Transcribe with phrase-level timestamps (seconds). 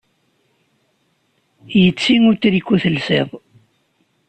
[1.81, 3.29] Yetti utriku i telsiḍ.